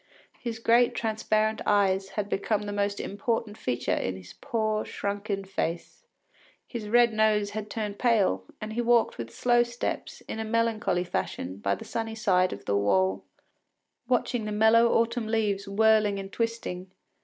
His 0.39 0.57
great 0.57 0.95
transparent 0.95 1.61
eyes 1.63 2.09
had 2.17 2.27
become 2.27 2.63
the 2.63 2.71
most 2.73 2.99
important 2.99 3.55
feature 3.55 3.93
in 3.93 4.15
his 4.15 4.33
poor 4.41 4.83
shrunken 4.83 5.45
face; 5.45 6.07
his 6.65 6.89
red 6.89 7.13
nose 7.13 7.51
had 7.51 7.69
turned 7.69 7.99
pale, 7.99 8.43
and 8.59 8.73
he 8.73 8.81
walked 8.81 9.19
with 9.19 9.29
slow 9.29 9.61
steps, 9.61 10.21
in 10.21 10.39
a 10.39 10.43
melancholy 10.43 11.03
fashion, 11.03 11.57
by 11.57 11.75
the 11.75 11.85
sunny 11.85 12.15
side 12.15 12.51
of 12.51 12.65
the 12.65 12.75
wall, 12.75 13.25
watching 14.07 14.45
the 14.45 14.51
yellow 14.57 14.87
autumn 14.91 15.27
leaves 15.27 15.67
whirling 15.67 16.17
and 16.17 16.33
twisting. 16.33 16.89